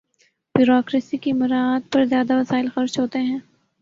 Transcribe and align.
Bureaucracy 0.55 1.17
کی 1.17 1.33
مراعات 1.33 1.91
پر 1.91 2.05
زیادہ 2.05 2.39
وسائل 2.39 2.67
خرچ 2.75 2.99
ہوتے 2.99 3.19
ہیں۔ 3.19 3.39